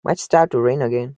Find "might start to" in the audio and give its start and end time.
0.03-0.59